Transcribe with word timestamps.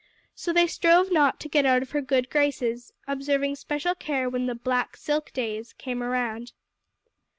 So 0.33 0.51
they 0.51 0.65
strove 0.65 1.11
not 1.11 1.39
to 1.41 1.47
get 1.47 1.63
out 1.63 1.83
of 1.83 1.91
her 1.91 2.01
good 2.01 2.31
graces, 2.31 2.91
observing 3.07 3.55
special 3.57 3.93
care 3.93 4.27
when 4.27 4.47
the 4.47 4.55
"black 4.55 4.97
silk 4.97 5.31
days" 5.31 5.73
came 5.73 6.01
around. 6.01 6.53